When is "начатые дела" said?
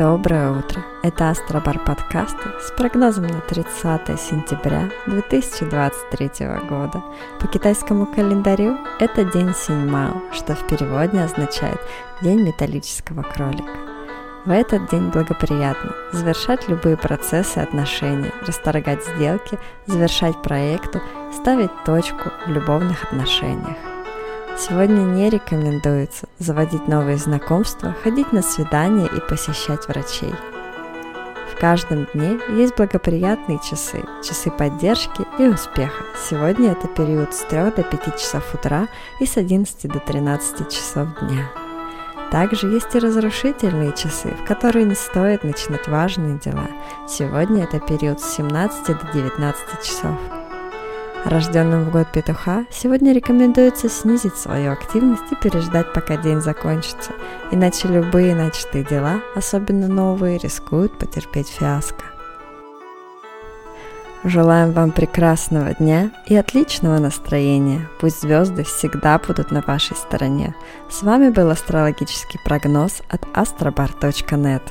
58.34-59.20